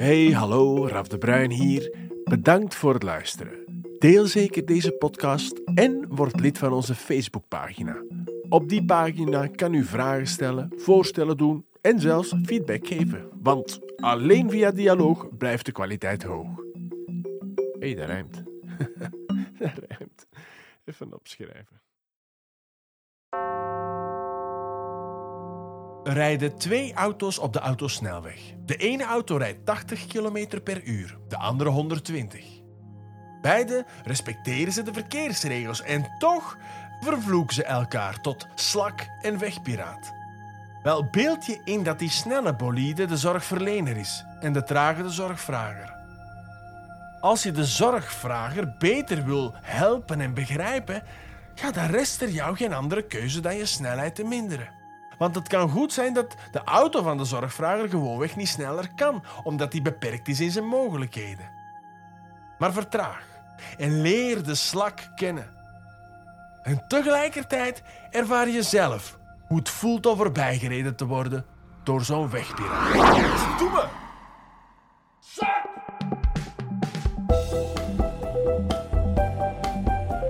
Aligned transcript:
Hey, 0.00 0.32
hallo, 0.32 0.88
Raf 0.88 1.08
de 1.08 1.18
Bruin 1.18 1.50
hier. 1.50 1.94
Bedankt 2.24 2.74
voor 2.74 2.94
het 2.94 3.02
luisteren. 3.02 3.84
Deel 3.98 4.26
zeker 4.26 4.66
deze 4.66 4.92
podcast 4.92 5.60
en 5.74 6.06
word 6.08 6.40
lid 6.40 6.58
van 6.58 6.72
onze 6.72 6.94
Facebookpagina. 6.94 8.02
Op 8.48 8.68
die 8.68 8.84
pagina 8.84 9.46
kan 9.46 9.74
u 9.74 9.84
vragen 9.84 10.26
stellen, 10.26 10.72
voorstellen 10.76 11.36
doen 11.36 11.66
en 11.80 12.00
zelfs 12.00 12.34
feedback 12.44 12.86
geven. 12.86 13.28
Want 13.42 13.80
alleen 13.96 14.50
via 14.50 14.70
dialoog 14.70 15.36
blijft 15.38 15.66
de 15.66 15.72
kwaliteit 15.72 16.22
hoog. 16.22 16.48
Hey, 17.78 17.94
dat 17.94 18.06
rijmt. 18.06 18.42
dat 19.58 19.80
rijmt. 19.88 20.26
Even 20.84 21.14
opschrijven. 21.14 21.80
Rijden 26.04 26.56
twee 26.56 26.94
auto's 26.94 27.38
op 27.38 27.52
de 27.52 27.58
autosnelweg. 27.58 28.40
De 28.64 28.76
ene 28.76 29.04
auto 29.04 29.36
rijdt 29.36 29.66
80 29.66 30.06
km 30.06 30.60
per 30.64 30.82
uur, 30.82 31.18
de 31.28 31.36
andere 31.36 31.70
120. 31.70 32.44
Beide 33.42 33.86
respecteren 34.04 34.72
ze 34.72 34.82
de 34.82 34.92
verkeersregels 34.92 35.82
en 35.82 36.06
toch 36.18 36.56
vervloeken 37.00 37.54
ze 37.54 37.64
elkaar 37.64 38.20
tot 38.20 38.46
slak 38.54 39.06
en 39.20 39.38
wegpiraat. 39.38 40.12
Wel 40.82 41.08
beeld 41.10 41.46
je 41.46 41.60
in 41.64 41.82
dat 41.82 41.98
die 41.98 42.10
snelle 42.10 42.56
bolide 42.56 43.04
de 43.04 43.16
zorgverlener 43.16 43.96
is 43.96 44.24
en 44.40 44.52
de 44.52 44.62
trage 44.62 45.02
de 45.02 45.10
zorgvrager. 45.10 45.98
Als 47.20 47.42
je 47.42 47.52
de 47.52 47.64
zorgvrager 47.64 48.74
beter 48.78 49.24
wil 49.24 49.54
helpen 49.62 50.20
en 50.20 50.34
begrijpen, 50.34 51.02
ja, 51.54 51.70
dan 51.70 51.86
rest 51.86 52.22
er 52.22 52.28
jou 52.28 52.56
geen 52.56 52.72
andere 52.72 53.02
keuze 53.02 53.40
dan 53.40 53.56
je 53.56 53.66
snelheid 53.66 54.14
te 54.14 54.24
minderen. 54.24 54.79
Want 55.20 55.34
het 55.34 55.48
kan 55.48 55.70
goed 55.70 55.92
zijn 55.92 56.12
dat 56.12 56.34
de 56.50 56.64
auto 56.64 57.02
van 57.02 57.16
de 57.16 57.24
zorgvrager 57.24 57.88
gewoonweg 57.88 58.36
niet 58.36 58.48
sneller 58.48 58.94
kan, 58.94 59.24
omdat 59.42 59.72
hij 59.72 59.82
beperkt 59.82 60.28
is 60.28 60.40
in 60.40 60.50
zijn 60.50 60.66
mogelijkheden. 60.66 61.50
Maar 62.58 62.72
vertraag 62.72 63.24
en 63.78 64.00
leer 64.00 64.44
de 64.44 64.54
slak 64.54 64.98
kennen. 65.14 65.50
En 66.62 66.84
tegelijkertijd 66.88 67.82
ervaar 68.10 68.48
je 68.48 68.62
zelf 68.62 69.18
hoe 69.46 69.58
het 69.58 69.68
voelt 69.68 70.06
om 70.06 70.16
voorbijgereden 70.16 70.96
te 70.96 71.06
worden 71.06 71.44
door 71.82 72.02
zo'n 72.02 72.30
wegpiraat. 72.30 73.58
Doe 73.58 73.70
me! 73.70 73.88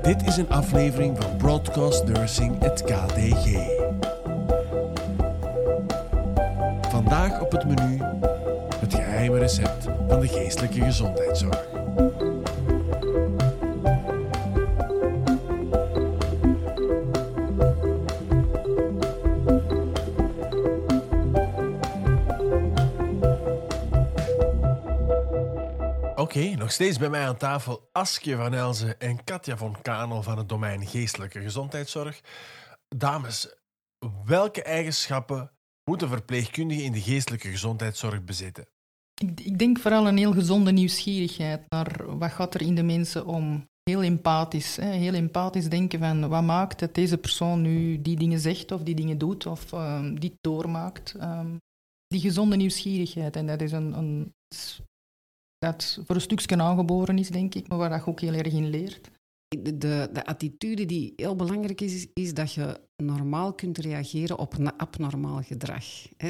Dit 0.03 0.27
is 0.27 0.37
een 0.37 0.51
aflevering 0.51 1.23
van 1.23 1.37
Broadcast 1.37 2.05
Nursing, 2.05 2.61
het 2.61 2.85
KDG. 2.85 3.80
Vandaag 7.11 7.41
op 7.41 7.53
het 7.53 7.65
menu 7.65 8.03
het 8.77 8.95
geheime 8.95 9.39
recept 9.39 9.85
van 10.09 10.21
de 10.21 10.29
geestelijke 10.29 10.81
gezondheidszorg. 10.81 11.67
Oké, 26.15 26.41
nog 26.41 26.73
steeds 26.73 26.99
bij 26.99 27.09
mij 27.09 27.27
aan 27.27 27.37
tafel 27.37 27.89
Askje 27.93 28.37
van 28.37 28.55
Elzen 28.55 28.99
en 28.99 29.25
Katja 29.25 29.57
van 29.57 29.83
Kanel 29.83 30.23
van 30.23 30.39
het 30.39 30.49
domein 30.49 30.87
geestelijke 30.87 31.41
gezondheidszorg. 31.41 32.21
Dames, 32.89 33.57
welke 34.25 34.63
eigenschappen 34.63 35.51
moet 35.85 36.03
een 36.03 36.09
verpleegkundige 36.09 36.83
in 36.83 36.93
de 36.93 37.01
geestelijke 37.01 37.49
gezondheidszorg 37.49 38.25
bezitten? 38.25 38.67
Ik, 39.15 39.41
ik, 39.41 39.59
denk 39.59 39.79
vooral 39.79 40.09
een 40.09 40.17
heel 40.17 40.33
gezonde 40.33 40.73
nieuwsgierigheid 40.73 41.63
naar 41.69 42.19
wat 42.19 42.31
gaat 42.31 42.55
er 42.55 42.63
in 42.63 42.75
de 42.75 42.83
mensen 42.83 43.27
om. 43.27 43.69
Heel 43.83 44.03
empathisch. 44.03 44.77
Heel 44.77 45.15
empathisch 45.15 45.69
denken 45.69 45.99
van 45.99 46.29
wat 46.29 46.43
maakt 46.43 46.79
dat 46.79 46.95
deze 46.95 47.19
persoon 47.19 47.63
nu 47.63 48.03
die 48.03 48.17
dingen 48.17 48.39
zegt 48.39 48.73
of 48.73 48.83
die 48.83 48.95
dingen 48.95 49.19
doet 49.19 49.47
of 49.47 49.73
um, 49.73 50.21
die 50.21 50.35
doormaakt. 50.41 51.15
Um, 51.21 51.59
die 52.07 52.21
gezonde 52.21 52.57
nieuwsgierigheid. 52.57 53.37
En 53.37 53.47
dat 53.47 53.61
is 53.61 53.73
een, 53.73 53.99
een 53.99 54.33
dat 55.59 56.01
voor 56.07 56.15
een 56.15 56.21
stukje 56.21 56.63
aangeboren 56.63 57.19
is, 57.19 57.29
denk 57.29 57.55
ik, 57.55 57.69
maar 57.69 57.79
waar 57.79 57.95
je 57.95 58.07
ook 58.07 58.21
heel 58.21 58.33
erg 58.33 58.53
in 58.53 58.69
leert. 58.69 59.11
De, 59.59 59.79
de, 59.79 60.09
de, 60.13 60.27
attitude 60.27 60.87
die 60.87 61.13
heel 61.17 61.37
belangrijk 61.37 61.81
is, 61.81 62.07
is 62.15 62.35
dat 62.35 62.53
je 62.53 62.81
normaal 62.97 63.55
kunt 63.55 63.79
reageren 63.79 64.39
op 64.39 64.73
abnormaal 64.77 65.43
gedrag. 65.43 65.85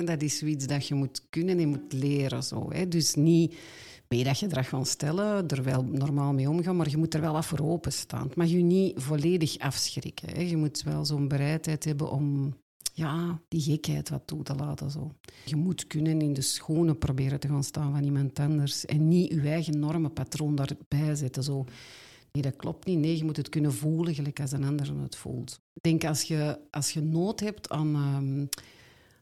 dat 0.04 0.22
is 0.22 0.38
zoiets 0.38 0.66
dat 0.66 0.86
je 0.86 0.94
moet 0.94 1.26
kunnen 1.28 1.58
en 1.58 1.68
moet 1.68 1.92
leren. 1.92 2.42
Zo, 2.42 2.70
Dus 2.88 3.14
niet 3.14 3.54
bij 4.08 4.22
dat 4.22 4.36
gedrag 4.36 4.68
gaan 4.68 4.86
stellen, 4.86 5.48
er 5.48 5.62
wel 5.62 5.84
normaal 5.84 6.32
mee 6.32 6.48
omgaan, 6.48 6.76
maar 6.76 6.90
je 6.90 6.96
moet 6.96 7.14
er 7.14 7.20
wel 7.20 7.36
af 7.36 7.46
voor 7.46 7.60
openstaan. 7.60 8.26
Het 8.26 8.36
mag 8.36 8.48
je 8.48 8.56
niet 8.56 9.02
volledig 9.02 9.58
afschrikken. 9.58 10.48
Je 10.48 10.56
moet 10.56 10.82
wel 10.82 11.04
zo'n 11.04 11.28
bereidheid 11.28 11.84
hebben 11.84 12.10
om 12.10 12.54
ja, 12.92 13.40
die 13.48 13.60
gekheid 13.60 14.08
wat 14.08 14.26
toe 14.26 14.42
te 14.42 14.54
laten. 14.54 14.90
Zo. 14.90 15.14
Je 15.44 15.56
moet 15.56 15.86
kunnen 15.86 16.20
in 16.20 16.32
de 16.32 16.40
schoenen 16.40 16.98
proberen 16.98 17.40
te 17.40 17.48
gaan 17.48 17.64
staan 17.64 17.92
van 17.92 18.04
iemand 18.04 18.38
anders 18.38 18.84
en 18.84 19.08
niet 19.08 19.30
je 19.32 19.40
eigen 19.40 19.78
normenpatroon 19.78 20.54
daarbij 20.54 21.14
zetten. 21.14 21.42
Zo. 21.42 21.64
Nee, 22.32 22.42
dat 22.42 22.56
klopt 22.56 22.86
niet. 22.86 22.98
Nee, 22.98 23.16
je 23.16 23.24
moet 23.24 23.36
het 23.36 23.48
kunnen 23.48 23.72
voelen 23.72 24.14
gelijk 24.14 24.40
als 24.40 24.52
een 24.52 24.64
ander 24.64 25.00
het 25.02 25.16
voelt. 25.16 25.60
Ik 25.72 25.82
denk 25.82 26.04
als 26.04 26.22
je, 26.22 26.60
als 26.70 26.90
je 26.90 27.00
nood 27.00 27.40
hebt 27.40 27.70
aan 27.70 27.96
um, 27.96 28.48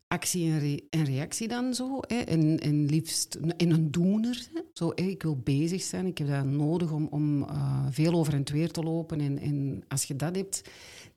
actie 0.08 0.50
en, 0.50 0.58
re 0.58 0.86
en, 0.90 1.04
reactie 1.04 1.48
dan 1.48 1.74
zo, 1.74 1.98
hè, 2.00 2.16
en, 2.16 2.86
liefst 2.86 3.34
en 3.34 3.70
een 3.70 3.90
doener. 3.90 4.48
Zo, 4.72 4.92
hè, 4.94 5.02
ik 5.02 5.22
wil 5.22 5.36
bezig 5.36 5.82
zijn, 5.82 6.06
ik 6.06 6.18
heb 6.18 6.28
dat 6.28 6.44
nodig 6.44 6.92
om, 6.92 7.06
om 7.06 7.42
uh, 7.42 7.86
veel 7.90 8.12
over 8.12 8.34
en 8.34 8.52
weer 8.52 8.70
te 8.70 8.82
lopen. 8.82 9.20
En, 9.20 9.38
en 9.38 9.84
als 9.88 10.04
je 10.04 10.16
dat 10.16 10.36
hebt, 10.36 10.70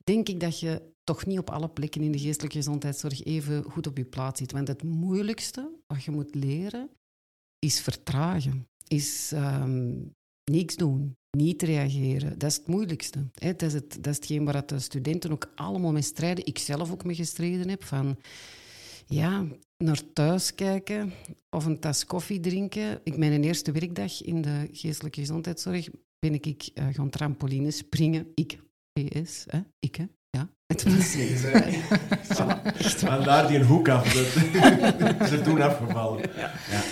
denk 0.04 0.28
ik 0.28 0.40
dat 0.40 0.60
je 0.60 0.82
toch 1.04 1.26
niet 1.26 1.38
op 1.38 1.50
alle 1.50 1.68
plekken 1.68 2.02
in 2.02 2.12
de 2.12 2.18
geestelijke 2.18 2.56
gezondheidszorg 2.56 3.24
even 3.24 3.62
goed 3.62 3.86
op 3.86 3.96
je 3.96 4.04
plaats 4.04 4.38
zit. 4.38 4.52
Want 4.52 4.68
het 4.68 4.82
moeilijkste 4.82 5.70
wat 5.86 6.04
je 6.04 6.10
moet 6.10 6.34
leren 6.34 6.90
is 7.58 7.80
vertragen, 7.80 8.68
is 8.88 9.32
um, 9.34 10.14
niks 10.52 10.76
doen, 10.76 11.16
niet 11.30 11.62
reageren. 11.62 12.38
Dat 12.38 12.50
is 12.50 12.56
het 12.56 12.66
moeilijkste. 12.66 13.26
Hè. 13.34 13.50
Dat, 13.50 13.62
is 13.62 13.72
het, 13.72 13.90
dat 13.90 14.06
is 14.06 14.16
hetgeen 14.16 14.44
waar 14.44 14.66
de 14.66 14.78
studenten 14.78 15.30
ook 15.30 15.52
allemaal 15.54 15.92
mee 15.92 16.02
strijden. 16.02 16.46
Ik 16.46 16.58
zelf 16.58 16.92
ook 16.92 17.04
mee 17.04 17.14
gestreden 17.14 17.68
heb. 17.68 17.84
Van, 17.84 18.16
ja, 19.06 19.46
naar 19.76 20.00
thuis 20.12 20.54
kijken 20.54 21.12
of 21.50 21.64
een 21.64 21.80
tas 21.80 22.04
koffie 22.04 22.40
drinken. 22.40 23.00
Ik, 23.04 23.16
mijn 23.16 23.44
eerste 23.44 23.72
werkdag 23.72 24.22
in 24.22 24.42
de 24.42 24.68
geestelijke 24.72 25.20
gezondheidszorg 25.20 25.88
ben 26.18 26.34
ik 26.34 26.70
uh, 26.74 26.84
gaan 26.92 27.10
trampoline 27.10 27.70
springen. 27.70 28.26
Ik, 28.34 28.58
PS, 28.92 29.44
hè? 29.46 29.60
ik, 29.78 29.96
hè? 29.96 30.04
Ja, 30.30 30.48
het 30.66 30.82
was 30.82 31.14
Vandaar 33.04 33.48
die 33.48 33.56
een 33.56 33.66
hoek 33.66 33.88
af. 33.88 34.12
Ze 35.28 35.36
is 35.38 35.42
toen 35.42 35.60
afgevallen. 35.60 36.30
Ja. 36.36 36.52
ja. 36.70 36.82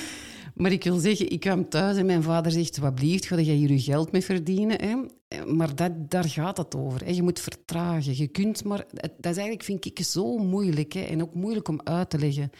Maar 0.60 0.72
ik 0.72 0.84
wil 0.84 0.98
zeggen, 0.98 1.30
ik 1.30 1.40
kwam 1.40 1.68
thuis 1.68 1.96
en 1.96 2.06
mijn 2.06 2.22
vader 2.22 2.52
zegt, 2.52 2.78
wat 2.78 2.94
blieft, 2.94 3.26
ga 3.26 3.36
je 3.36 3.52
hier 3.52 3.70
je 3.70 3.80
geld 3.80 4.12
mee 4.12 4.24
verdienen? 4.24 4.80
Hè? 4.80 4.96
Maar 5.44 5.74
dat, 5.74 6.10
daar 6.10 6.28
gaat 6.28 6.56
het 6.56 6.74
over. 6.74 7.04
Hè? 7.04 7.10
Je 7.10 7.22
moet 7.22 7.40
vertragen. 7.40 8.16
Je 8.16 8.26
kunt 8.26 8.64
maar... 8.64 8.86
Dat 8.92 9.32
is 9.32 9.36
eigenlijk, 9.36 9.62
vind 9.62 9.84
ik, 9.84 9.98
zo 9.98 10.38
moeilijk. 10.38 10.92
Hè? 10.92 11.00
En 11.00 11.22
ook 11.22 11.34
moeilijk 11.34 11.68
om 11.68 11.80
uit 11.84 12.10
te 12.10 12.18
leggen. 12.18 12.50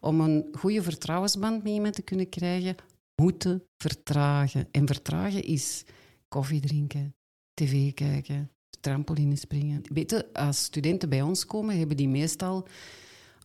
Om 0.00 0.20
een 0.20 0.48
goede 0.58 0.82
vertrouwensband 0.82 1.62
met 1.62 1.72
iemand 1.72 1.94
te 1.94 2.02
kunnen 2.02 2.28
krijgen, 2.28 2.74
moeten 3.14 3.62
vertragen. 3.76 4.68
En 4.70 4.86
vertragen 4.86 5.42
is 5.42 5.84
koffie 6.28 6.60
drinken, 6.60 7.14
tv 7.54 7.94
kijken, 7.94 8.50
trampoline 8.80 9.36
springen. 9.36 9.82
Weet 9.92 10.10
je, 10.10 10.32
als 10.32 10.62
studenten 10.62 11.08
bij 11.08 11.22
ons 11.22 11.46
komen, 11.46 11.78
hebben 11.78 11.96
die 11.96 12.08
meestal 12.08 12.66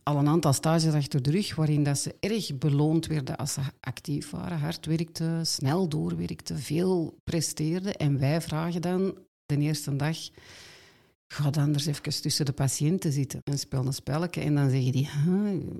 al 0.02 0.16
een 0.16 0.28
aantal 0.28 0.52
stages 0.52 0.94
achter 0.94 1.22
de 1.22 1.30
rug 1.30 1.54
waarin 1.54 1.82
dat 1.82 1.98
ze 1.98 2.14
erg 2.20 2.58
beloond 2.58 3.06
werden 3.06 3.36
als 3.36 3.52
ze 3.52 3.60
actief 3.80 4.30
waren, 4.30 4.58
hard 4.58 4.86
werkten, 4.86 5.46
snel 5.46 5.88
doorwerkten, 5.88 6.58
veel 6.58 7.18
presteerden. 7.24 7.96
En 7.96 8.18
wij 8.18 8.40
vragen 8.40 8.82
dan 8.82 9.14
de 9.46 9.58
eerste 9.58 9.96
dag, 9.96 10.16
ga 11.26 11.50
dan 11.50 11.72
eens 11.72 11.86
even 11.86 12.22
tussen 12.22 12.44
de 12.44 12.52
patiënten 12.52 13.12
zitten 13.12 13.40
en 13.44 13.58
speel 13.58 13.86
een 13.86 13.92
spelletje. 13.92 14.40
En 14.40 14.54
dan 14.54 14.70
zeggen 14.70 14.92
die, 14.92 15.08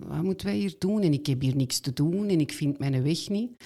wat 0.06 0.22
moeten 0.22 0.46
wij 0.46 0.56
hier 0.56 0.74
doen? 0.78 1.02
En 1.02 1.12
ik 1.12 1.26
heb 1.26 1.40
hier 1.40 1.56
niks 1.56 1.80
te 1.80 1.92
doen 1.92 2.28
en 2.28 2.40
ik 2.40 2.52
vind 2.52 2.78
mijn 2.78 3.02
weg 3.02 3.28
niet. 3.28 3.64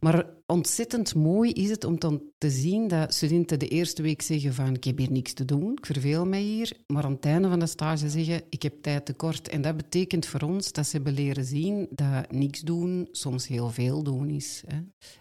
Maar 0.00 0.26
ontzettend 0.46 1.14
mooi 1.14 1.52
is 1.52 1.70
het 1.70 1.84
om 1.84 1.98
dan 1.98 2.22
te 2.38 2.50
zien 2.50 2.88
dat 2.88 3.14
studenten 3.14 3.58
de 3.58 3.68
eerste 3.68 4.02
week 4.02 4.22
zeggen 4.22 4.54
van 4.54 4.74
ik 4.74 4.84
heb 4.84 4.98
hier 4.98 5.12
niks 5.12 5.32
te 5.32 5.44
doen, 5.44 5.72
ik 5.72 5.86
verveel 5.86 6.26
mij 6.26 6.42
hier. 6.42 6.76
Maar 6.92 7.04
aan 7.04 7.12
het 7.12 7.24
einde 7.24 7.48
van 7.48 7.58
de 7.58 7.66
stage 7.66 8.10
zeggen 8.10 8.42
ik 8.48 8.62
heb 8.62 8.82
tijd 8.82 9.06
tekort. 9.06 9.48
En 9.48 9.62
dat 9.62 9.76
betekent 9.76 10.26
voor 10.26 10.40
ons 10.40 10.72
dat 10.72 10.86
ze 10.86 10.96
hebben 10.96 11.14
leren 11.14 11.44
zien 11.44 11.86
dat 11.90 12.32
niks 12.32 12.60
doen 12.60 13.08
soms 13.10 13.46
heel 13.46 13.70
veel 13.70 14.02
doen 14.02 14.30
is. 14.30 14.62
Hè. 14.66 14.80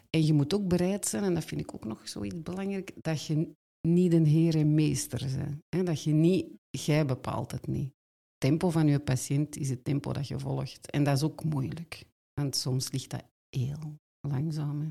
En 0.10 0.25
je 0.25 0.34
moet 0.34 0.54
ook 0.54 0.68
bereid 0.68 1.06
zijn, 1.06 1.24
en 1.24 1.34
dat 1.34 1.46
vind 1.46 1.62
ik 1.62 1.74
ook 1.74 1.86
nog 1.86 2.08
zoiets 2.08 2.42
belangrijk, 2.42 2.92
dat 3.02 3.26
je 3.26 3.52
niet 3.88 4.14
een 4.14 4.26
heer 4.26 4.56
en 4.56 4.74
meester 4.74 5.28
bent. 5.36 5.62
Hè. 5.69 5.84
Dat 5.84 6.04
je 6.04 6.14
niet, 6.14 6.48
jij 6.69 7.06
bepaalt 7.06 7.52
het 7.52 7.68
niet. 7.68 7.86
Het 7.86 8.52
tempo 8.52 8.69
van 8.69 8.88
je 8.88 9.00
patiënt 9.00 9.58
is 9.58 9.69
het 9.69 9.84
tempo 9.84 10.14
dat 10.14 10.28
je 10.28 10.40
volgt. 10.40 10.90
En 10.90 11.04
dat 11.04 11.16
is 11.16 11.24
ook 11.24 11.44
moeilijk. 11.44 12.04
Want 12.34 12.56
soms 12.56 12.92
ligt 12.92 13.10
dat 13.10 13.24
heel 13.50 13.98
langzaam. 14.30 14.81
Hè. 14.81 14.88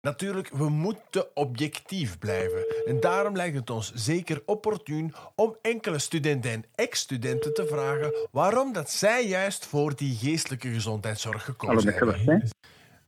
Natuurlijk, 0.00 0.48
we 0.48 0.68
moeten 0.68 1.36
objectief 1.36 2.18
blijven. 2.18 2.84
En 2.86 3.00
daarom 3.00 3.36
lijkt 3.36 3.56
het 3.56 3.70
ons 3.70 3.92
zeker 3.94 4.42
opportun 4.44 5.14
om 5.34 5.56
enkele 5.62 5.98
studenten 5.98 6.50
en 6.50 6.64
ex-studenten 6.74 7.54
te 7.54 7.66
vragen 7.66 8.28
waarom 8.30 8.72
dat 8.72 8.90
zij 8.90 9.26
juist 9.26 9.66
voor 9.66 9.96
die 9.96 10.16
geestelijke 10.16 10.68
gezondheidszorg 10.68 11.44
gekozen 11.44 11.94
hebben. 11.94 12.48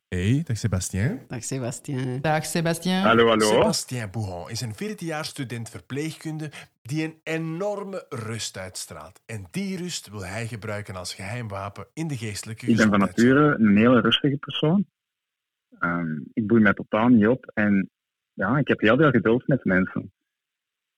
Hey, 0.09 0.43
dag 0.45 0.57
Sebastien. 0.57 1.21
Dag 1.29 1.45
Sebastien. 1.45 2.21
Dag 2.21 2.45
Sebastien. 2.45 3.03
Hallo, 3.03 3.27
hallo. 3.27 3.47
Sebastien 3.47 4.11
Bougon 4.11 4.51
is 4.51 4.61
een 4.61 4.75
14-jaar 4.75 5.25
student 5.25 5.69
verpleegkunde 5.71 6.51
die 6.83 7.05
een 7.05 7.21
enorme 7.23 8.07
rust 8.09 8.59
uitstraalt. 8.59 9.23
En 9.27 9.47
die 9.51 9.77
rust 9.77 10.11
wil 10.11 10.25
hij 10.25 10.47
gebruiken 10.47 10.97
als 10.97 11.15
geheim 11.15 11.49
wapen 11.49 11.87
in 11.95 12.09
de 12.09 12.17
geestelijke 12.17 12.67
Ik 12.67 12.77
ben 12.77 12.89
van 12.89 12.99
nature 12.99 13.57
een 13.59 13.77
hele 13.77 14.01
rustige 14.01 14.37
persoon. 14.37 14.87
Ehm, 15.79 16.21
ik 16.33 16.47
boei 16.47 16.61
mij 16.61 16.73
totaal 16.73 17.09
niet 17.09 17.27
op 17.27 17.51
en 17.55 17.91
ja, 18.33 18.59
ik 18.59 18.69
heb 18.69 18.81
heel 18.81 18.97
veel 18.97 19.11
geduld 19.11 19.47
met 19.47 19.65
mensen. 19.65 20.13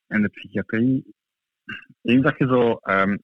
En 0.06 0.22
de 0.22 0.28
psychiatrie, 0.28 1.14
eens 2.02 2.22
dat 2.22 2.38
je 2.38 2.46
zo 2.46 2.72
ehm, 2.72 3.16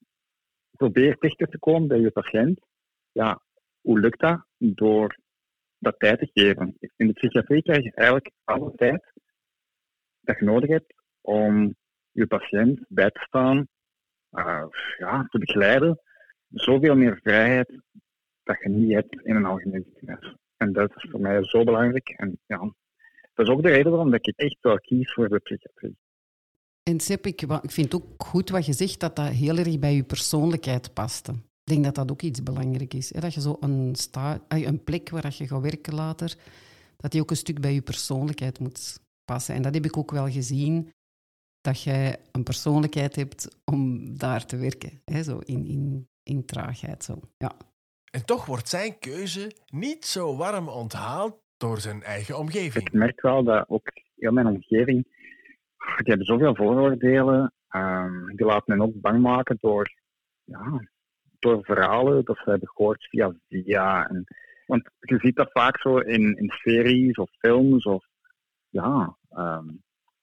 probeert 0.71 1.21
dichter 1.21 1.49
te 1.49 1.59
komen 1.59 1.88
bij 1.88 2.00
je 2.00 2.11
patiënt, 2.11 2.61
ja, 3.12 3.43
hoe 3.81 4.00
lukt 4.00 4.21
dat? 4.21 4.44
Door 4.59 5.25
dat 5.78 5.99
tijd 5.99 6.19
te 6.19 6.31
geven. 6.32 6.76
In 6.96 7.06
de 7.06 7.12
psychiatrie 7.12 7.62
krijg 7.62 7.84
je 7.84 7.93
eigenlijk 7.94 8.31
alle 8.44 8.73
tijd 8.76 9.12
dat 10.20 10.38
je 10.38 10.44
nodig 10.44 10.70
hebt 10.70 10.94
om 11.20 11.75
je 12.11 12.26
patiënt 12.26 12.84
bij 12.88 13.11
te 13.11 13.20
staan, 13.20 13.69
eh, 14.31 14.64
ja, 14.99 15.26
te 15.28 15.38
begeleiden. 15.38 16.00
Zoveel 16.49 16.96
meer 16.96 17.19
vrijheid 17.23 17.81
dat 18.43 18.56
je 18.62 18.69
niet 18.69 18.93
hebt 18.93 19.20
in 19.23 19.37
een 19.37 19.44
algemeen 19.44 19.84
ziekenhuis. 19.84 20.37
En 20.56 20.73
dat 20.73 20.93
is 20.96 21.11
voor 21.11 21.20
mij 21.20 21.44
zo 21.44 21.64
belangrijk. 21.64 22.08
En 22.08 22.38
ja, 22.46 22.58
dat 23.34 23.46
is 23.46 23.52
ook 23.52 23.62
de 23.62 23.69
reden 23.69 23.90
waarom 23.90 24.11
dat 24.11 24.26
ik 24.26 24.37
echt 24.37 24.58
wel 24.61 24.81
kies 24.81 25.12
voor 25.12 25.28
de 25.28 25.38
psychiatrie. 25.38 25.96
En 26.82 27.00
Seb, 27.00 27.26
ik, 27.26 27.43
ik 27.43 27.70
vind 27.70 27.94
ook 27.94 28.23
goed 28.23 28.50
wat 28.50 28.67
je 28.67 28.73
zegt, 28.73 29.00
dat 29.00 29.17
dat 29.17 29.28
heel 29.28 29.56
erg 29.56 29.78
bij 29.78 29.94
je 29.94 30.05
persoonlijkheid 30.05 30.94
paste. 30.94 31.32
Ik 31.66 31.72
denk 31.72 31.84
dat 31.84 31.94
dat 31.94 32.10
ook 32.10 32.22
iets 32.22 32.42
belangrijk 32.42 32.94
is. 32.94 33.14
Hè? 33.14 33.20
Dat 33.20 33.34
je 33.34 33.40
zo 33.40 33.56
een, 33.60 33.94
sta, 33.94 34.40
een 34.48 34.84
plek 34.84 35.10
waar 35.10 35.22
dat 35.22 35.36
je 35.36 35.46
gaat 35.46 35.62
werken 35.62 35.94
later, 35.94 36.36
dat 36.96 37.10
die 37.10 37.20
ook 37.20 37.30
een 37.30 37.36
stuk 37.36 37.60
bij 37.60 37.74
je 37.74 37.82
persoonlijkheid 37.82 38.58
moet 38.58 39.00
passen. 39.24 39.54
En 39.54 39.62
dat 39.62 39.74
heb 39.74 39.84
ik 39.84 39.96
ook 39.96 40.10
wel 40.10 40.30
gezien, 40.30 40.92
dat 41.60 41.82
jij 41.82 42.16
een 42.32 42.42
persoonlijkheid 42.42 43.16
hebt 43.16 43.58
om 43.64 44.14
daar 44.18 44.46
te 44.46 44.56
werken. 44.56 45.00
Hè? 45.04 45.22
Zo 45.22 45.38
in, 45.38 45.66
in, 45.66 46.08
in 46.22 46.44
traagheid. 46.44 47.04
Zo. 47.04 47.20
Ja. 47.36 47.52
En 48.10 48.24
toch 48.24 48.46
wordt 48.46 48.68
zijn 48.68 48.98
keuze 48.98 49.52
niet 49.66 50.04
zo 50.04 50.36
warm 50.36 50.68
onthaald 50.68 51.40
door 51.56 51.80
zijn 51.80 52.02
eigen 52.02 52.38
omgeving. 52.38 52.86
Ik 52.86 52.92
merk 52.92 53.20
wel 53.20 53.44
dat 53.44 53.68
ook 53.68 53.88
heel 54.16 54.32
mijn 54.32 54.46
omgeving, 54.46 55.06
die 55.76 56.04
hebben 56.04 56.26
zoveel 56.26 56.54
vooroordelen. 56.54 57.52
ehm, 57.68 58.26
die 58.26 58.46
laten 58.46 58.76
men 58.76 58.86
ook 58.86 59.00
bang 59.00 59.22
maken 59.22 59.56
door, 59.60 59.94
ja, 60.44 60.88
door 61.38 61.65
verhalen 61.65 62.25
dat 62.25 62.37
ze 62.37 62.50
hebben 62.50 62.69
gehoord 62.69 63.09
via 63.09 63.35
via. 63.49 64.09
En, 64.09 64.25
want 64.67 64.91
je 65.00 65.19
ziet 65.19 65.37
dat 65.37 65.50
vaak 65.53 65.81
zo 65.81 65.99
in, 65.99 66.37
in 66.37 66.50
series 66.50 67.17
of 67.17 67.31
films 67.38 67.85
of 67.85 68.05
ja, 68.69 69.17
ehm, 69.31 69.69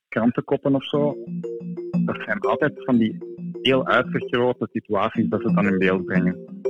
krantenkoppen 0.07 0.75
of 0.75 0.85
zo. 0.85 1.17
Dat 2.05 2.21
zijn 2.25 2.39
altijd 2.39 2.83
van 2.83 2.97
die 2.97 3.17
heel 3.61 3.87
uitvergrote 3.87 4.67
situaties 4.71 5.29
dat 5.29 5.41
ze 5.41 5.53
dan 5.53 5.67
in 5.67 5.77
beeld 5.77 6.05
brengen. 6.05 6.63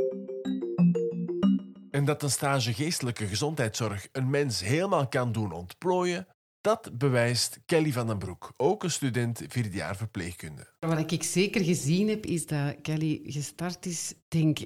En 1.91 2.05
dat 2.05 2.23
een 2.23 2.29
stage 2.29 2.73
geestelijke 2.73 3.25
gezondheidszorg 3.25 4.07
een 4.11 4.29
mens 4.29 4.63
helemaal 4.63 5.07
kan 5.07 5.31
doen 5.31 5.51
ontplooien, 5.51 6.27
dat 6.63 6.97
bewijst 6.97 7.59
Kelly 7.65 7.91
van 7.91 8.07
den 8.07 8.17
Broek, 8.17 8.53
ook 8.57 8.83
een 8.83 8.91
student 8.91 9.43
vierde 9.47 9.77
jaar 9.77 9.95
verpleegkunde. 9.95 10.73
Wat 10.79 11.11
ik 11.11 11.23
zeker 11.23 11.63
gezien 11.63 12.07
heb, 12.07 12.25
is 12.25 12.45
dat 12.45 12.81
Kelly 12.81 13.21
gestart 13.25 13.85
is, 13.85 14.13
denk 14.27 14.59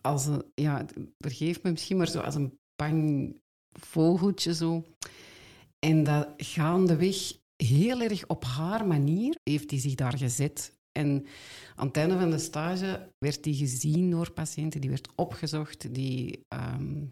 als 0.00 0.28
ja, 0.54 0.84
vergeef 1.18 1.62
me 1.62 1.70
misschien, 1.70 1.96
maar 1.96 2.08
zo 2.08 2.20
als 2.20 2.34
een 2.34 2.58
bang 2.76 3.34
vogeltje 3.72 4.54
zo. 4.54 4.84
En 5.78 6.04
dat 6.04 6.28
gaandeweg 6.36 7.32
heel 7.56 8.00
erg 8.00 8.26
op 8.26 8.44
haar 8.44 8.86
manier 8.86 9.38
heeft 9.42 9.70
hij 9.70 9.80
zich 9.80 9.94
daar 9.94 10.18
gezet. 10.18 10.77
En 10.98 11.26
aan 11.76 11.86
het 11.86 11.96
einde 11.96 12.18
van 12.18 12.30
de 12.30 12.38
stage 12.38 13.10
werd 13.18 13.44
hij 13.44 13.54
gezien 13.54 14.10
door 14.10 14.32
patiënten, 14.32 14.80
die 14.80 14.90
werd 14.90 15.08
opgezocht, 15.14 15.94
die, 15.94 16.44
ehm, 16.48 17.04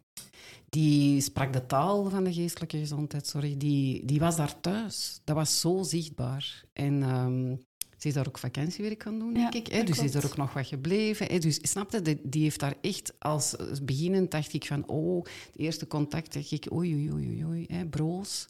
die 0.68 1.20
sprak 1.20 1.52
de 1.52 1.66
taal 1.66 2.10
van 2.10 2.24
de 2.24 2.32
geestelijke 2.32 2.78
gezondheidszorg, 2.78 3.56
die, 3.56 4.04
die 4.04 4.18
was 4.18 4.36
daar 4.36 4.60
thuis. 4.60 5.20
Dat 5.24 5.36
was 5.36 5.60
zo 5.60 5.82
zichtbaar. 5.82 6.64
En 6.72 7.02
ehm, 7.02 7.54
ze 7.96 8.08
is 8.08 8.14
daar 8.14 8.26
ook 8.26 8.38
vakantiewerk 8.38 9.02
gaan 9.02 9.18
doen, 9.18 9.34
Ja, 9.34 9.50
denk 9.50 9.66
ik. 9.66 9.72
Hè? 9.72 9.82
Dus 9.82 9.96
ze 9.96 10.04
is 10.04 10.14
er 10.14 10.26
ook 10.26 10.36
nog 10.36 10.52
wat 10.52 10.66
gebleven. 10.66 11.26
Hè? 11.26 11.38
Dus 11.38 11.58
snapte, 11.62 12.02
die, 12.02 12.20
die 12.22 12.42
heeft 12.42 12.60
daar 12.60 12.74
echt 12.80 13.14
als 13.18 13.56
beginnend 13.82 14.30
dacht 14.30 14.52
ik 14.52 14.66
van, 14.66 14.88
oh, 14.88 15.24
het 15.24 15.56
eerste 15.56 15.86
contact 15.86 16.32
dacht 16.32 16.50
ik, 16.50 16.72
oei, 16.72 16.94
oei, 16.94 17.12
oei, 17.12 17.26
oei, 17.26 17.44
oei 17.44 17.64
hè, 17.68 17.86
broos. 17.86 18.48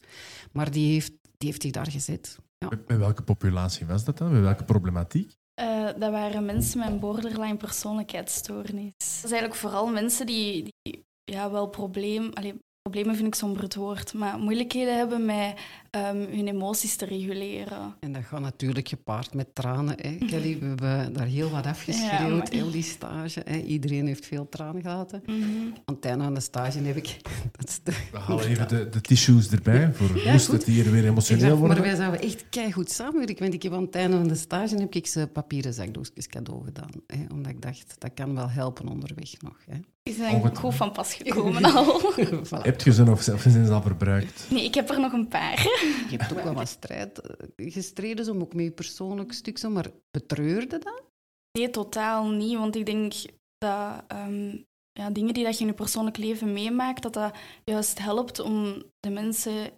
Maar 0.51 0.71
die 0.71 0.91
heeft, 0.91 1.11
die 1.37 1.49
heeft 1.49 1.61
zich 1.61 1.71
daar 1.71 1.91
gezet. 1.91 2.37
Ja. 2.57 2.69
Bij 2.85 2.97
welke 2.97 3.23
populatie 3.23 3.85
was 3.85 4.03
dat 4.03 4.17
dan? 4.17 4.31
Bij 4.31 4.41
welke 4.41 4.63
problematiek? 4.63 5.35
Eh, 5.53 5.85
dat 5.85 6.11
waren 6.11 6.45
mensen 6.45 6.79
met 6.79 6.87
een 6.87 6.99
borderline 6.99 7.57
persoonlijkheidsstoornis. 7.57 8.93
Dat 8.97 9.23
is 9.23 9.31
eigenlijk 9.31 9.55
vooral 9.55 9.87
mensen 9.87 10.25
die, 10.25 10.73
die 10.81 11.05
ja, 11.23 11.51
wel 11.51 11.67
probleem, 11.67 12.31
allee, 12.33 12.59
problemen 12.81 13.15
vind 13.15 13.27
ik 13.27 13.35
zo'n 13.35 13.53
bruut 13.53 13.75
woord, 13.75 14.13
maar 14.13 14.39
moeilijkheden 14.39 14.97
hebben 14.97 15.25
met 15.25 15.59
ehm, 15.91 16.17
hun 16.17 16.47
emoties 16.47 16.95
te 16.95 17.05
reguleren. 17.05 17.95
En 17.99 18.11
dat 18.11 18.23
gaat 18.23 18.39
natuurlijk 18.39 18.87
gepaard 18.87 19.33
met 19.33 19.55
tranen. 19.55 19.95
Hè? 20.01 20.25
Kelly, 20.25 20.59
we 20.59 20.65
hebben 20.65 21.13
daar 21.13 21.25
heel 21.25 21.49
wat 21.49 21.65
afgeschreeuwd, 21.65 22.37
maar- 22.37 22.47
heel 22.51 22.71
die 22.71 22.83
stage. 22.83 23.41
Hè? 23.45 23.57
Iedereen 23.57 24.07
heeft 24.07 24.25
veel 24.25 24.49
tranen 24.49 24.81
gelaten. 24.81 25.21
Mhm. 25.25 25.39
Aan 25.85 25.95
het 25.95 26.05
einde 26.05 26.23
van 26.23 26.33
de 26.33 26.39
stage 26.39 26.79
heb 26.79 26.95
ik... 26.95 27.17
Dat 27.57 27.69
is 27.69 27.79
de- 27.83 27.91
We 28.11 28.17
halen 28.19 28.45
even 28.47 28.67
de, 28.67 28.89
de 28.89 29.01
tissues 29.01 29.49
erbij, 29.49 29.93
voor 29.93 30.17
Ja, 30.23 30.31
moest 30.31 30.45
goed. 30.45 30.55
het 30.57 30.63
hier 30.65 30.91
weer 30.91 31.05
emotioneel 31.05 31.41
dacht, 31.47 31.51
maar 31.59 31.65
worden. 31.67 31.83
wij 31.83 31.95
zouden 31.95 32.21
echt 32.21 32.45
keigoed 32.49 32.91
samenwerken. 32.91 33.39
Want 33.39 33.53
ik 33.53 33.63
heb 33.63 33.73
aan 33.73 33.81
het 33.81 33.95
einde 33.95 34.17
van 34.17 34.27
de 34.27 34.35
stage 34.35 34.75
heb 34.75 34.95
ik 34.95 35.07
ze 35.07 35.27
papieren 35.33 35.73
zakdoekjes 35.73 36.27
cadeau 36.27 36.63
gedaan. 36.65 36.89
Hè? 37.07 37.17
Omdat 37.33 37.51
ik 37.51 37.61
dacht, 37.61 37.95
dat 37.97 38.11
kan 38.13 38.35
wel 38.35 38.49
helpen 38.49 38.87
onderweg 38.87 39.31
nog. 39.41 39.55
Hè? 39.69 39.77
Die 40.03 40.15
zijn 40.15 40.55
goed 40.55 40.75
van 40.75 40.91
pas 40.91 41.13
gekomen 41.23 41.63
al. 41.63 42.01
Voilà. 42.45 42.61
Heb 42.61 42.81
je 42.81 42.93
ze 42.93 43.03
nog 43.03 43.23
zelf 43.23 43.41
zijn 43.41 43.65
ze 43.65 43.71
al 43.71 43.81
verbruikt? 43.81 44.45
Nee, 44.49 44.63
ik 44.63 44.73
heb 44.73 44.89
er 44.89 44.99
nog 44.99 45.13
een 45.13 45.27
paar. 45.27 45.67
Je 46.09 46.17
hebt 46.17 46.31
ook 46.33 46.43
wel 46.43 46.53
wat 46.53 46.67
strijd 46.67 47.19
eh, 47.19 47.71
gestreden, 47.73 48.25
zo, 48.25 48.39
ook 48.39 48.53
met 48.53 48.65
je 48.65 48.71
persoonlijk 48.71 49.33
stuk, 49.33 49.57
zo, 49.57 49.69
maar 49.69 49.91
betreurde 50.11 50.77
dat? 50.77 51.03
Nee, 51.51 51.69
totaal 51.69 52.29
niet. 52.29 52.57
Want 52.57 52.75
ik 52.75 52.85
denk 52.85 53.13
dat 53.57 54.03
ehm, 54.07 54.57
ja, 54.91 55.09
dingen 55.09 55.33
die 55.33 55.43
dat 55.43 55.53
je 55.55 55.61
in 55.61 55.67
je 55.67 55.73
persoonlijk 55.73 56.17
leven 56.17 56.53
meemaakt, 56.53 57.01
dat 57.01 57.13
dat 57.13 57.35
juist 57.63 57.99
helpt 57.99 58.39
om 58.39 58.83
de 58.99 59.09
mensen 59.09 59.71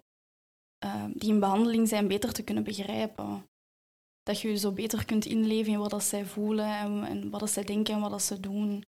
ehm, 0.78 1.10
die 1.14 1.32
in 1.32 1.40
behandeling 1.40 1.88
zijn 1.88 2.08
beter 2.08 2.32
te 2.32 2.42
kunnen 2.42 2.64
begrijpen. 2.64 3.48
Dat 4.22 4.40
je 4.40 4.48
je 4.48 4.56
zo 4.56 4.72
beter 4.72 5.04
kunt 5.04 5.24
inleven 5.24 5.72
in 5.72 5.78
wat 5.78 5.90
dat 5.90 6.04
zij 6.04 6.24
voelen 6.24 6.78
en, 6.78 7.04
en 7.04 7.30
wat 7.30 7.40
dat 7.40 7.50
zij 7.50 7.64
denken 7.64 7.94
en 7.94 8.00
wat 8.00 8.10
dat 8.10 8.22
ze 8.22 8.40
doen. 8.40 8.84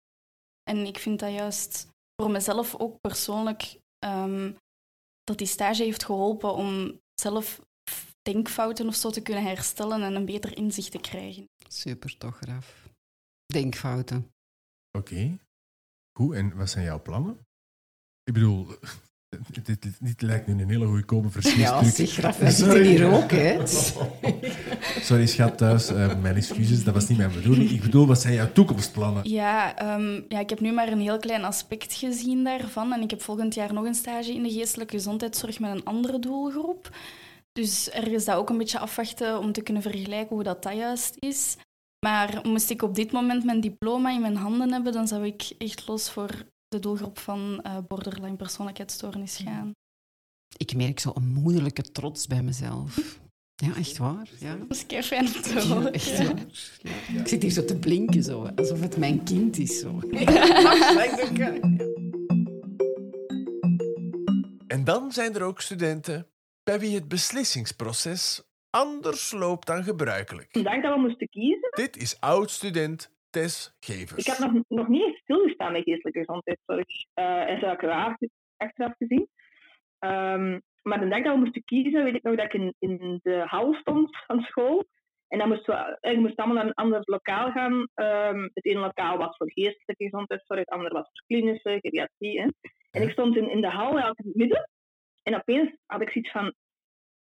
En 0.63 0.85
ik 0.85 0.99
vind 0.99 1.19
dat 1.19 1.31
juist 1.31 1.87
voor 2.21 2.31
mezelf 2.31 2.75
ook 2.75 3.01
persoonlijk 3.01 3.79
ehm, 3.99 4.51
dat 5.23 5.37
die 5.37 5.47
stage 5.47 5.83
heeft 5.83 6.03
geholpen 6.03 6.53
om 6.53 6.99
zelf 7.21 7.61
denkfouten 8.21 8.87
of 8.87 8.95
zo 8.95 9.09
te 9.09 9.21
kunnen 9.21 9.43
herstellen 9.43 10.03
en 10.03 10.15
een 10.15 10.25
beter 10.25 10.57
inzicht 10.57 10.91
te 10.91 10.99
krijgen. 10.99 11.49
Super, 11.67 12.17
toch, 12.17 12.39
Raf? 12.39 12.89
Denkfouten. 13.45 14.33
Oké. 14.97 15.39
Goed, 16.17 16.35
en 16.35 16.55
wat 16.55 16.69
zijn 16.69 16.85
jouw 16.85 17.01
plannen? 17.01 17.47
Ik 18.23 18.33
bedoel, 18.33 18.67
dit, 19.51 19.65
dit, 19.65 19.97
dit 19.99 20.21
lijkt 20.21 20.47
nu 20.47 20.53
een 20.61 20.69
hele 20.69 20.85
goedkope 20.85 21.27
Ja, 21.27 21.31
verschietstruc. 21.31 22.07
zeg, 22.07 22.19
Raf, 22.23 22.37
wij 22.37 22.51
zitten 22.51 22.83
hier 22.83 23.11
ook, 23.13 23.31
hè? 23.31 23.67
Sorry, 25.01 25.25
schat 25.25 25.57
thuis. 25.57 25.87
eh, 25.87 26.19
mijn 26.21 26.35
excuses, 26.35 26.83
dat 26.83 26.93
was 26.93 27.07
niet 27.07 27.17
mijn 27.17 27.31
bedoeling. 27.33 27.69
Ik 27.69 27.81
bedoel, 27.81 28.07
wat 28.07 28.21
zijn 28.21 28.33
jouw 28.33 28.51
toekomstplannen? 28.51 29.29
Ja, 29.29 29.75
ehm, 29.77 30.21
ja, 30.27 30.39
ik 30.39 30.49
heb 30.49 30.59
nu 30.59 30.71
maar 30.71 30.87
een 30.91 30.99
heel 30.99 31.19
klein 31.19 31.43
aspect 31.43 31.93
gezien 31.93 32.43
daarvan. 32.43 32.93
En 32.93 33.01
ik 33.01 33.09
heb 33.09 33.21
volgend 33.21 33.53
jaar 33.53 33.73
nog 33.73 33.85
een 33.85 33.95
stage 33.95 34.33
in 34.33 34.43
de 34.43 34.51
geestelijke 34.51 34.95
gezondheidszorg 34.95 35.59
met 35.59 35.71
een 35.71 35.83
andere 35.85 36.19
doelgroep. 36.19 36.89
Dus 37.51 37.89
ergens 37.89 38.25
dat 38.25 38.35
ook 38.35 38.49
een 38.49 38.57
beetje 38.57 38.79
afwachten 38.79 39.39
om 39.39 39.51
te 39.51 39.61
kunnen 39.61 39.81
vergelijken 39.81 40.35
hoe 40.35 40.43
dat, 40.43 40.63
dat 40.63 40.73
juist 40.75 41.15
is. 41.19 41.57
Maar 42.05 42.39
moest 42.43 42.69
ik 42.69 42.81
op 42.81 42.95
dit 42.95 43.11
moment 43.11 43.43
mijn 43.43 43.61
diploma 43.61 44.11
in 44.11 44.21
mijn 44.21 44.35
handen 44.35 44.71
hebben, 44.71 44.93
dan 44.93 45.07
zou 45.07 45.25
ik 45.25 45.51
echt 45.57 45.87
los 45.87 46.09
voor 46.09 46.29
de 46.71 46.79
doelgroep 46.79 47.19
van 47.19 47.59
eh, 47.63 47.77
borderline 47.87 48.35
persoonlijkheidsstoornis 48.35 49.37
gaan. 49.37 49.71
Ik 50.57 50.75
merk 50.75 50.99
zo 50.99 51.11
een 51.13 51.27
moederlijke 51.27 51.81
trots 51.81 52.27
bij 52.27 52.41
mezelf. 52.43 53.19
Ja, 53.55 53.75
echt 53.75 53.97
waar. 53.97 54.29
Ja. 54.39 54.55
Dat 54.55 54.69
is 54.77 54.85
kei 54.85 55.03
fijn 55.03 55.25
om 55.25 55.41
te 55.41 55.53
Ja, 55.53 55.61
horen. 55.61 55.93
echt 55.93 56.17
waar. 56.17 56.45
Ja. 56.81 57.19
Ik 57.19 57.27
zit 57.27 57.41
hier 57.41 57.51
zo 57.51 57.65
te 57.65 57.77
blinken, 57.79 58.23
zo, 58.23 58.45
alsof 58.55 58.79
het 58.81 58.97
mijn 58.97 59.23
kind 59.23 59.57
is. 59.57 59.79
Zo. 59.79 59.99
En 64.67 64.83
dan 64.83 65.11
zijn 65.11 65.35
er 65.35 65.43
ook 65.43 65.61
studenten 65.61 66.27
bij 66.63 66.79
wie 66.79 66.95
het 66.95 67.07
beslissingsproces 67.07 68.43
anders 68.69 69.31
loopt 69.31 69.67
dan 69.67 69.83
gebruikelijk. 69.83 70.53
De 70.53 70.61
dag 70.61 70.81
dat 70.81 70.93
we 70.95 70.99
moesten 71.01 71.29
kiezen, 71.29 71.71
Dit 71.71 71.97
is 71.97 72.19
oud-student 72.19 73.11
Tess 73.31 73.75
Gevers. 73.79 74.27
ik 74.27 74.33
heb 74.33 74.51
nog, 74.51 74.63
nog 74.67 74.87
niet 74.87 75.03
eens 75.03 75.19
stilgestaan 75.19 75.71
met 75.71 75.83
geestelijke 75.83 76.19
gezondheidszorg. 76.19 76.87
eh 77.13 77.49
en 77.49 77.71
ik 77.71 77.81
raar 77.81 78.17
achteraf 78.57 78.93
gezien. 78.97 79.27
Ehm, 79.99 80.59
maar 80.81 80.99
de 80.99 81.07
dag 81.07 81.23
dat 81.23 81.33
we 81.33 81.39
moesten 81.39 81.63
kiezen, 81.63 82.03
weet 82.03 82.15
ik 82.15 82.23
nog 82.23 82.35
dat 82.35 82.45
ik 82.45 82.53
in, 82.53 82.75
in 82.79 83.19
de 83.23 83.43
hal 83.45 83.73
stond 83.73 84.17
van 84.25 84.41
school. 84.41 84.85
En 85.27 85.37
dan 85.37 85.47
moesten 85.47 85.75
we, 85.75 86.09
we 86.13 86.19
moesten 86.19 86.43
allemaal 86.43 86.63
naar 86.63 86.65
een 86.65 86.83
ander 86.83 87.01
lokaal 87.03 87.51
gaan. 87.51 87.87
Ehm, 87.93 88.47
het 88.53 88.65
ene 88.65 88.79
lokaal 88.79 89.17
was 89.17 89.37
voor 89.37 89.51
geestelijke 89.51 90.03
gezondheidszorg, 90.03 90.59
het 90.59 90.69
andere 90.69 90.93
was 90.93 91.09
voor 91.11 91.23
klinische, 91.27 91.79
geriatrie. 91.81 92.41
Hè. 92.41 92.47
En 92.91 93.01
ik 93.01 93.11
stond 93.11 93.35
in, 93.35 93.49
in 93.49 93.61
de 93.61 93.69
hal 93.69 93.97
in 93.97 94.03
het 94.15 94.35
midden. 94.35 94.69
En 95.23 95.35
opeens 95.35 95.75
had 95.85 96.01
ik 96.01 96.09
zoiets 96.09 96.31
van, 96.31 96.53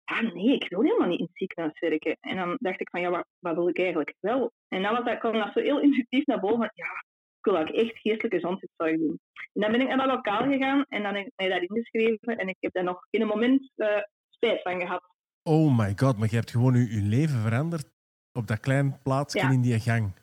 ah 0.09 0.33
nee, 0.33 0.53
ik 0.55 0.69
wil 0.69 0.81
helemaal 0.81 1.07
niet 1.07 1.19
in 1.19 1.25
het 1.25 1.37
ziekenhuis 1.37 1.79
werken. 1.79 2.17
En 2.19 2.35
dan 2.35 2.57
dacht 2.59 2.81
ik 2.81 2.89
van, 2.89 3.01
ja, 3.01 3.09
wat, 3.09 3.27
wat 3.39 3.55
wil 3.55 3.67
ik 3.67 3.77
eigenlijk 3.79 4.15
wel? 4.19 4.51
En 4.67 4.81
dan 4.81 4.95
was 4.95 5.05
dat, 5.05 5.17
kwam 5.17 5.33
dat 5.33 5.53
zo 5.53 5.59
heel 5.61 5.81
intuïtief 5.81 6.25
naar 6.25 6.39
boven 6.39 6.57
van, 6.57 6.69
ja, 6.73 6.91
ik 7.37 7.45
wil 7.45 7.55
eigenlijk 7.55 7.85
echt 7.87 8.01
geestelijke 8.01 8.35
gezondheidszorg 8.35 8.97
doen. 8.97 9.19
En 9.53 9.61
dan 9.61 9.71
ben 9.71 9.81
ik 9.81 9.87
naar 9.87 9.97
dat 9.97 10.15
lokaal 10.15 10.43
gegaan 10.51 10.85
en 10.87 11.03
dan 11.03 11.15
heb 11.15 11.25
ik 11.25 11.33
mij 11.35 11.47
daar 11.49 11.61
ingeschreven. 11.61 12.37
En 12.37 12.47
ik 12.47 12.57
heb 12.59 12.73
daar 12.73 12.83
nog 12.83 13.07
in 13.09 13.21
een 13.21 13.27
moment 13.27 13.71
eh, 13.75 14.01
spijt 14.29 14.61
van 14.61 14.79
gehad. 14.81 15.03
Oh 15.43 15.77
my 15.77 15.93
god, 15.95 16.17
maar 16.17 16.27
je 16.29 16.35
hebt 16.35 16.51
gewoon 16.51 16.73
je, 16.73 16.95
je 16.95 17.01
leven 17.01 17.39
veranderd 17.41 17.91
op 18.33 18.47
dat 18.47 18.59
klein 18.59 19.01
plaatsje 19.03 19.39
Ja. 19.39 19.49
in 19.51 19.61
die 19.61 19.79
gang. 19.79 20.13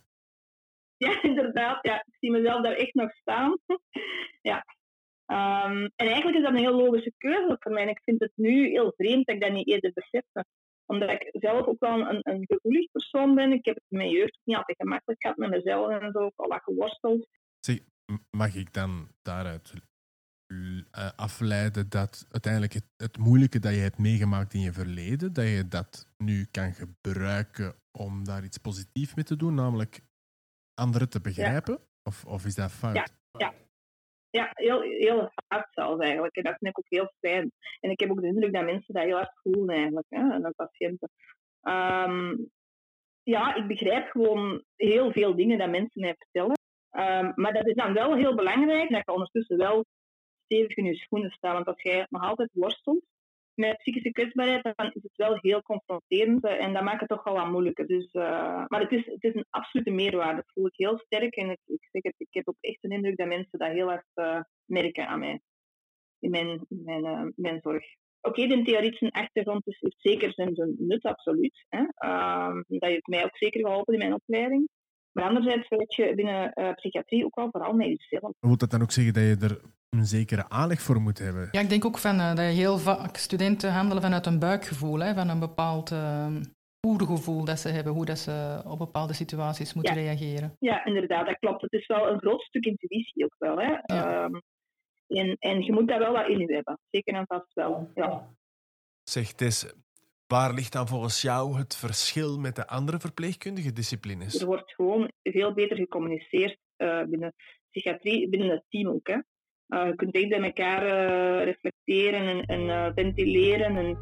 Ja, 0.96 1.22
inderdaad. 1.30 1.78
Ja, 1.82 1.94
ik 1.94 2.16
zie 2.20 2.30
mezelf 2.30 2.62
daar 2.62 2.72
echt 2.76 2.94
nog 2.94 3.10
staan. 3.12 3.58
ja. 4.50 4.64
Ehm, 5.26 5.88
en 5.96 6.06
eigenlijk 6.06 6.36
is 6.36 6.42
dat 6.42 6.52
een 6.52 6.66
heel 6.66 6.76
logische 6.76 7.12
keuze 7.18 7.56
voor 7.60 7.72
mij. 7.72 7.82
En 7.82 7.88
ik 7.88 8.00
vind 8.04 8.20
het 8.20 8.32
nu 8.34 8.68
heel 8.68 8.92
vreemd 8.96 9.26
dat 9.26 9.34
ik 9.34 9.40
dat 9.40 9.52
niet 9.52 9.68
eerder 9.68 9.92
besefte. 9.94 10.44
Omdat 10.86 11.10
ik 11.10 11.28
zelf 11.32 11.66
ook 11.66 11.80
wel 11.80 12.00
een, 12.00 12.20
een 12.22 12.44
gevoelig 12.46 12.90
persoon 12.90 13.34
ben. 13.34 13.52
Ik 13.52 13.64
heb 13.64 13.74
het 13.74 13.84
in 13.88 13.98
mijn 13.98 14.10
jeugd 14.10 14.38
niet 14.44 14.56
altijd 14.56 14.76
gemakkelijk 14.76 15.20
gehad 15.22 15.36
met 15.36 15.50
mezelf 15.50 15.90
en 15.90 16.12
zo. 16.12 16.26
Ik 16.26 16.32
al 16.36 16.48
wat 16.48 16.62
geworsteld. 16.62 17.28
Zeg, 17.60 17.78
mag 18.30 18.54
ik 18.54 18.72
dan 18.72 19.08
daaruit 19.22 19.72
eh, 20.46 21.10
afleiden 21.16 21.88
dat 21.88 22.26
uiteindelijk 22.30 22.72
het, 22.72 22.84
het 22.96 23.18
moeilijke 23.18 23.58
dat 23.58 23.74
je 23.74 23.80
hebt 23.80 23.98
meegemaakt 23.98 24.54
in 24.54 24.60
je 24.60 24.72
verleden, 24.72 25.32
dat 25.32 25.48
je 25.48 25.68
dat 25.68 26.08
nu 26.16 26.44
kan 26.44 26.72
gebruiken 26.72 27.74
om 27.90 28.24
daar 28.24 28.44
iets 28.44 28.58
positiefs 28.58 29.14
mee 29.14 29.24
te 29.24 29.36
doen, 29.36 29.54
namelijk 29.54 30.00
anderen 30.74 31.08
te 31.08 31.20
begrijpen? 31.20 31.78
Of, 32.02 32.24
of 32.24 32.44
is 32.44 32.54
dat 32.54 32.72
fout? 32.72 32.94
Ja, 32.94 33.06
ja. 34.36 34.50
Heel, 34.52 34.80
heel 34.80 35.30
hard 35.48 35.66
zelfs 35.70 36.02
eigenlijk. 36.02 36.36
En 36.36 36.42
dat 36.42 36.56
vind 36.58 36.70
ik 36.70 36.78
ook 36.78 36.98
heel 36.98 37.12
fijn. 37.20 37.52
En 37.80 37.90
ik 37.90 38.00
heb 38.00 38.10
ook 38.10 38.20
de 38.20 38.26
indruk 38.26 38.52
dat 38.52 38.64
mensen 38.64 38.94
dat 38.94 39.04
heel 39.04 39.16
hard 39.16 39.40
voelen 39.42 39.74
eigenlijk, 39.74 40.06
hè, 40.08 40.40
de 40.40 40.52
patiënten. 40.56 41.10
Ehm, 41.60 42.36
ja, 43.22 43.54
ik 43.54 43.66
begrijp 43.66 44.10
gewoon 44.10 44.62
heel 44.76 45.12
veel 45.12 45.36
dingen 45.36 45.58
dat 45.58 45.70
mensen 45.70 46.00
mij 46.00 46.14
vertellen. 46.18 46.58
Ehm, 46.90 47.32
maar 47.34 47.52
dat 47.52 47.66
is 47.66 47.74
dan 47.74 47.92
wel 47.92 48.14
heel 48.14 48.34
belangrijk 48.34 48.90
dat 48.90 49.02
je 49.04 49.12
ondertussen 49.12 49.56
wel 49.56 49.84
stevig 50.44 50.76
in 50.76 50.84
je 50.84 50.94
schoenen 50.94 51.30
staat. 51.30 51.52
Want 51.52 51.66
als 51.66 51.82
jij 51.82 52.06
nog 52.08 52.22
altijd 52.22 52.50
worstelt 52.52 53.04
met 53.56 53.76
psychische 53.76 54.10
kwetsbaarheid, 54.10 54.94
is 54.94 55.02
het 55.02 55.16
wel 55.16 55.38
heel 55.40 55.62
confronterend 55.62 56.44
eh, 56.44 56.64
en 56.64 56.72
dat 56.72 56.82
maakt 56.82 57.00
het 57.00 57.08
toch 57.08 57.24
wel 57.24 57.34
wat 57.34 57.50
moeilijker. 57.50 57.86
Dus, 57.86 58.10
eh, 58.10 58.64
maar 58.66 58.80
het 58.80 58.92
is, 58.92 59.06
het 59.06 59.24
is 59.24 59.34
een 59.34 59.46
absolute 59.50 59.90
meerwaarde. 59.90 60.36
Dat 60.36 60.52
voel 60.52 60.66
ik 60.66 60.76
heel 60.76 60.98
sterk 60.98 61.34
en 61.34 61.50
ik, 61.50 61.60
ik, 61.66 61.88
zeg 61.90 62.02
het, 62.02 62.14
ik 62.16 62.28
heb 62.30 62.48
ook 62.48 62.56
echt 62.60 62.84
een 62.84 62.90
indruk 62.90 63.16
dat 63.16 63.26
mensen 63.26 63.58
dat 63.58 63.70
heel 63.70 63.88
hard 63.88 64.06
eh, 64.14 64.40
merken 64.64 65.08
aan 65.08 65.18
mij, 65.18 65.40
in 66.18 66.30
mijn, 66.30 66.66
mijn, 66.68 67.32
mijn 67.36 67.60
zorg. 67.62 67.84
Oké, 68.20 68.46
de 68.46 68.62
theoretische 68.62 69.10
achtergrond 69.10 69.66
is, 69.66 69.80
heeft 69.80 70.00
zeker 70.00 70.32
zijn, 70.32 70.54
zijn 70.54 70.74
nut, 70.78 71.02
absoluut. 71.02 71.64
Hè. 71.68 71.84
Ehm, 71.94 72.62
dat 72.66 72.90
heeft 72.90 73.06
mij 73.06 73.24
ook 73.24 73.36
zeker 73.36 73.60
geholpen 73.60 73.92
in 73.92 73.98
mijn 73.98 74.14
opleiding. 74.14 74.68
Maar 75.16 75.28
anderzijds 75.28 75.68
weet 75.68 75.94
je 75.94 76.14
binnen 76.14 76.52
eh, 76.52 76.74
psychiatrie 76.74 77.24
ook 77.24 77.34
wel 77.34 77.48
vooral 77.50 77.72
met 77.72 77.86
jezelf. 77.86 78.32
Wil 78.40 78.56
dat 78.56 78.70
dan 78.70 78.82
ook 78.82 78.90
zeggen 78.90 79.14
dat 79.14 79.22
je 79.22 79.36
er 79.40 79.60
een 79.90 80.04
zekere 80.04 80.48
aanleg 80.48 80.80
voor 80.80 81.00
moet 81.00 81.18
hebben? 81.18 81.48
Ja, 81.52 81.60
ik 81.60 81.68
denk 81.68 81.84
ook 81.84 81.98
van, 81.98 82.20
eh, 82.20 82.34
dat 82.34 82.44
heel 82.44 82.78
vaak 82.78 83.16
studenten 83.16 83.72
handelen 83.72 84.02
vanuit 84.02 84.26
een 84.26 84.38
buikgevoel, 84.38 84.98
hè, 85.00 85.14
van 85.14 85.28
een 85.28 85.38
bepaald 85.38 85.90
uh, 85.90 86.36
oergevoel 86.86 87.44
dat 87.44 87.58
ze 87.58 87.68
hebben, 87.68 87.92
hoe 87.92 88.04
dat 88.04 88.18
ze 88.18 88.62
op 88.66 88.78
bepaalde 88.78 89.12
situaties 89.12 89.74
moeten 89.74 89.94
Ja. 89.94 90.00
reageren. 90.00 90.56
Ja, 90.58 90.84
inderdaad, 90.84 91.26
dat 91.26 91.38
klopt. 91.38 91.62
Het 91.62 91.72
is 91.72 91.86
wel 91.86 92.08
een 92.08 92.18
groot 92.18 92.42
stuk 92.42 92.64
intuïtie 92.64 93.24
ook 93.24 93.34
wel. 93.38 93.58
Hè. 93.58 93.72
Ehm, 93.72 94.34
en, 95.06 95.36
en 95.38 95.62
je 95.62 95.72
moet 95.72 95.88
dat 95.88 95.98
wel 95.98 96.12
wat 96.12 96.28
in 96.28 96.38
je 96.38 96.54
hebben. 96.54 96.78
Zeker 96.90 97.14
en 97.14 97.24
vast 97.26 97.52
wel. 97.54 97.90
Ja. 97.94 98.28
Zeg 99.02 99.32
Tess, 99.32 99.66
waar 100.26 100.54
ligt 100.54 100.72
dan 100.72 100.88
volgens 100.88 101.22
jou 101.22 101.58
het 101.58 101.76
verschil 101.76 102.38
met 102.38 102.56
de 102.56 102.66
andere 102.66 102.98
verpleegkundige 102.98 103.72
disciplines? 103.72 104.40
Er 104.40 104.46
wordt 104.46 104.74
gewoon 104.74 105.10
veel 105.22 105.54
beter 105.54 105.76
gecommuniceerd 105.76 106.58
eh, 106.76 107.02
binnen 107.02 107.34
psychiatrie, 107.70 108.28
binnen 108.28 108.50
het 108.50 108.64
team 108.68 108.88
ook. 108.88 109.06
Hè. 109.06 109.18
Uh, 109.68 109.86
je 109.86 109.94
kunt 109.94 110.14
echt 110.14 110.28
bij 110.28 110.42
elkaar 110.42 110.82
uh, 110.82 111.44
reflecteren 111.44 112.46
en, 112.46 112.68
en 112.68 112.94
ventileren. 112.94 113.76
En, 113.76 113.98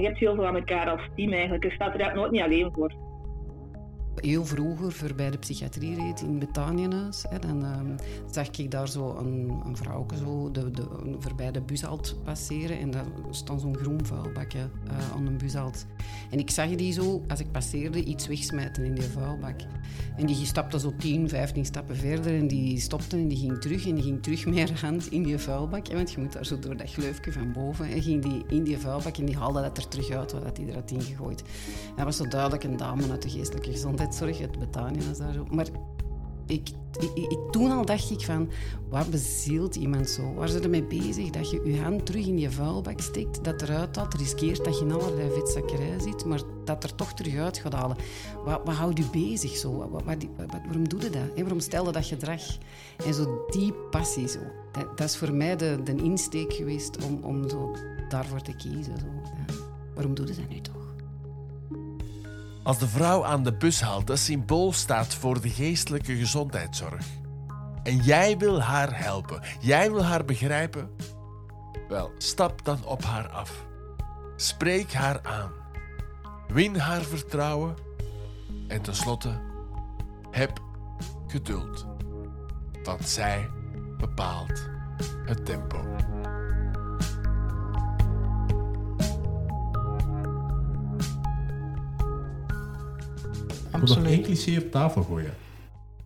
je 0.00 0.06
hebt 0.06 0.18
heel 0.18 0.34
veel 0.34 0.46
aan 0.46 0.56
elkaar 0.56 0.90
als 0.90 1.08
team 1.16 1.32
eigenlijk. 1.32 1.64
Je 1.64 1.70
staat 1.70 2.00
er 2.00 2.14
nooit 2.14 2.30
niet 2.30 2.42
alleen 2.42 2.72
voor. 2.72 3.13
Heel 4.20 4.46
vroeger, 4.46 4.92
voorbij 4.92 5.30
de 5.30 5.38
psychiatrie 5.38 5.94
reed 5.94 6.20
in 6.20 6.38
Betanienhuis, 6.38 7.24
hè, 7.28 7.38
dan 7.38 7.64
um, 7.64 7.96
zag 8.30 8.48
ik 8.50 8.70
daar 8.70 8.88
zo 8.88 9.16
een, 9.16 9.60
een 9.66 9.76
vrouwke 9.76 10.16
zo 10.16 10.50
de, 10.50 10.70
de, 10.70 10.86
voorbij 11.18 11.50
de 11.50 11.60
bushalt 11.60 12.16
passeren. 12.24 12.78
En 12.78 12.90
daar 12.90 13.06
stond 13.30 13.60
zo'n 13.60 13.76
groen 13.76 14.06
vuilbakje 14.06 14.58
uh, 14.58 15.12
aan 15.14 15.26
een 15.26 15.38
bushalt. 15.38 15.86
En 16.30 16.38
ik 16.38 16.50
zag 16.50 16.68
die 16.68 16.92
zo, 16.92 17.22
als 17.28 17.40
ik 17.40 17.50
passeerde, 17.50 18.04
iets 18.04 18.26
wegsmijten 18.26 18.84
in 18.84 18.94
die 18.94 19.04
vuilbak. 19.04 19.60
En 20.16 20.26
die 20.26 20.46
stapte 20.46 20.78
zo 20.78 20.92
10, 20.98 21.28
15 21.28 21.64
stappen 21.64 21.96
verder 21.96 22.38
en 22.38 22.48
die 22.48 22.80
stopte 22.80 23.16
en 23.16 23.28
die 23.28 23.38
ging 23.38 23.60
terug. 23.60 23.86
En 23.86 23.94
die 23.94 24.04
ging 24.04 24.22
terug 24.22 24.44
haar 24.44 24.80
hand 24.80 25.10
in 25.10 25.22
die 25.22 25.38
vuilbak. 25.38 25.92
Want 25.92 26.12
je 26.12 26.20
moet 26.20 26.32
daar 26.32 26.46
zo 26.46 26.58
door 26.58 26.76
dat 26.76 26.90
gleufje 26.90 27.32
van 27.32 27.52
boven. 27.52 27.86
En 27.86 28.02
ging 28.02 28.22
die 28.22 28.44
in 28.48 28.62
die 28.62 28.78
vuilbak 28.78 29.16
en 29.16 29.24
die 29.24 29.36
haalde 29.36 29.60
dat 29.60 29.78
er 29.78 29.88
terug 29.88 30.10
uit, 30.10 30.32
wat 30.32 30.56
hij 30.56 30.68
er 30.68 30.74
had 30.74 30.90
ingegooid. 30.90 31.40
En 31.40 31.96
dat 31.96 32.04
was 32.04 32.16
zo 32.16 32.28
duidelijk 32.28 32.64
een 32.64 32.76
dame 32.76 33.10
uit 33.10 33.22
de 33.22 33.30
geestelijke 33.30 33.70
gezondheidszorg, 34.04 34.38
het 34.38 34.58
Betania 34.58 35.12
daar 35.18 35.32
zo. 35.32 35.46
Maar 35.50 35.66
ik, 36.46 36.68
ik, 36.98 37.10
ik, 37.14 37.38
toen 37.50 37.70
al 37.70 37.84
dacht 37.84 38.10
ik 38.10 38.20
van, 38.20 38.50
waar 38.88 39.08
bezielt 39.08 39.76
iemand 39.76 40.10
zo? 40.10 40.34
Waar 40.34 40.48
zijn 40.48 40.62
ze 40.62 40.68
mee 40.68 40.84
bezig? 40.84 41.30
Dat 41.30 41.50
je 41.50 41.60
je 41.64 41.80
hand 41.80 42.06
terug 42.06 42.26
in 42.26 42.38
je 42.38 42.50
vuilbak 42.50 43.00
steekt, 43.00 43.44
dat 43.44 43.62
eruit 43.62 43.96
haalt, 43.96 44.14
riskeert 44.14 44.64
dat 44.64 44.78
je 44.78 44.84
in 44.84 44.92
allerlei 44.92 45.30
vetzakkerij 45.30 46.00
zit, 46.00 46.24
maar 46.24 46.40
dat 46.64 46.84
er 46.84 46.94
toch 46.94 47.14
terug 47.14 47.36
uit 47.36 47.58
gaat 47.58 47.72
halen. 47.72 47.96
Wat, 48.44 48.74
houdt 48.74 48.98
u 48.98 49.04
bezig 49.12 49.56
zo? 49.56 49.88
Wat, 49.90 50.02
waarom 50.36 50.88
doe 50.88 51.00
je 51.00 51.10
dat? 51.10 51.34
En 51.34 51.42
waarom 51.42 51.60
stel 51.60 51.86
je 51.86 51.92
dat 51.92 52.06
gedrag? 52.06 52.42
En 53.06 53.14
zo 53.14 53.44
die 53.50 53.72
passie 53.90 54.28
zo. 54.28 54.40
Dat, 54.96 55.08
is 55.08 55.16
voor 55.16 55.32
mij 55.32 55.56
de, 55.56 55.80
de 55.84 55.94
insteek 55.94 56.52
geweest 56.52 57.04
om, 57.04 57.18
om 57.22 57.48
zo 57.48 57.76
daarvoor 58.08 58.40
te 58.40 58.56
kiezen. 58.56 58.98
Zo. 58.98 59.06
Waarom 59.94 60.14
doe 60.14 60.26
je 60.26 60.34
dat 60.34 60.48
nu 60.48 60.60
toch? 60.60 60.73
Als 62.64 62.78
de 62.78 62.88
vrouw 62.88 63.24
aan 63.24 63.42
de 63.42 63.56
bushalte 63.56 64.16
symbool 64.16 64.72
staat 64.72 65.14
voor 65.14 65.40
de 65.40 65.48
geestelijke 65.48 66.16
gezondheidszorg 66.16 67.06
en 67.82 67.96
jij 67.96 68.38
wil 68.38 68.60
haar 68.60 68.98
helpen, 69.02 69.42
jij 69.60 69.90
wil 69.90 70.04
haar 70.04 70.24
begrijpen, 70.24 70.90
wel, 71.88 72.10
stap 72.18 72.64
dan 72.64 72.84
op 72.84 73.04
haar 73.04 73.28
af. 73.28 73.66
Spreek 74.36 74.92
haar 74.92 75.20
aan. 75.22 75.50
Win 76.48 76.76
haar 76.76 77.02
vertrouwen 77.02 77.74
en 78.68 78.82
tenslotte, 78.82 79.40
heb 80.30 80.60
geduld, 81.26 81.86
want 82.82 83.08
zij 83.08 83.50
bepaalt 83.98 84.68
het 85.24 85.46
tempo. 85.46 85.84
Ik 93.74 93.80
wil 93.80 93.96
nog 93.96 94.06
één 94.06 94.22
cliché 94.22 94.58
op 94.58 94.70
tafel 94.70 95.02
gooien. 95.02 95.34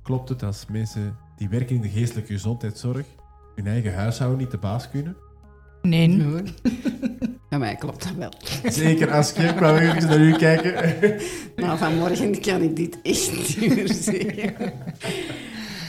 Klopt 0.03 0.29
het 0.29 0.43
als 0.43 0.67
mensen 0.71 1.17
die 1.37 1.49
werken 1.49 1.77
in 1.77 1.83
de 1.83 1.89
geestelijke 1.89 2.33
gezondheidszorg 2.33 3.07
hun 3.55 3.67
eigen 3.67 3.95
huishouden 3.95 4.39
niet 4.39 4.51
de 4.51 4.59
baas 4.59 4.91
kunnen? 4.91 5.17
Nee. 5.83 6.07
nee. 6.07 6.43
Bij 7.49 7.59
mij 7.59 7.77
klopt 7.77 8.03
dat 8.03 8.15
wel. 8.15 8.33
Zeker, 8.73 9.11
Aske. 9.11 9.43
Ik 9.43 9.59
wou 9.59 9.79
even 9.79 10.09
naar 10.09 10.21
u 10.21 10.37
kijken. 10.37 10.75
Nou, 11.57 11.79
vanmorgen 11.79 12.41
kan 12.41 12.63
ik 12.63 12.77
dit 12.77 12.99
echt 13.03 13.61
niet 13.61 13.75
meer 13.75 13.93
zeggen. 13.93 14.73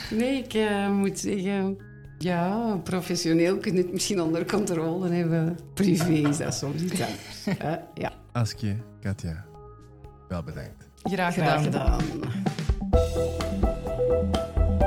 Nee, 0.10 0.44
ik 0.44 0.54
uh, 0.54 0.92
moet 0.92 1.20
zeggen... 1.20 1.78
Ja, 2.18 2.76
professioneel 2.84 3.58
kun 3.58 3.74
je 3.74 3.78
het 3.78 3.92
misschien 3.92 4.22
onder 4.22 4.46
controle 4.46 5.10
hebben. 5.10 5.60
Privé 5.74 6.12
is 6.12 6.38
dat 6.38 6.54
soms 6.54 6.82
iets 6.82 7.02
anders. 7.02 7.62
Uh, 7.62 7.74
ja. 7.94 8.12
Aske, 8.32 8.76
Katja, 9.02 9.46
wel 10.28 10.44
bedankt. 10.44 10.89
Graag 11.04 11.34
gedaan. 11.34 11.48
Graag 11.48 11.64
gedaan. 11.64 12.02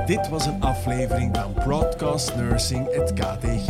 Dit 0.07 0.29
was 0.29 0.47
een 0.47 0.63
aflevering 0.63 1.37
van 1.37 1.53
Broadcast 1.53 2.37
Nursing, 2.37 2.95
het 2.95 3.13
KTG. 3.13 3.69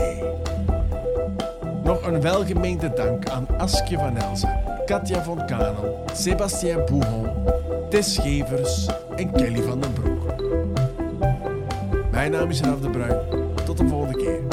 Nog 1.85 2.07
een 2.07 2.21
welgemeende 2.21 2.93
dank 2.93 3.29
aan 3.29 3.47
Askje 3.59 3.99
van 3.99 4.17
Elzen, 4.17 4.61
Katja 4.87 5.23
von 5.23 5.47
Kanel, 5.47 6.05
Sébastien 6.13 6.85
Bouhon, 6.87 7.29
Tess 7.91 8.19
Gevers 8.19 8.89
en 9.17 9.33
Kelly 9.33 9.63
van 9.63 9.81
den 9.81 9.93
Broek. 9.93 10.35
Mijn 12.11 12.31
naam 12.31 12.51
is 12.51 12.61
Raf 12.61 12.81
de 12.81 12.91
Bruin. 12.91 13.17
Tot 13.65 13.79
de 13.79 13.89
volgende 13.89 14.19
keer. 14.19 14.52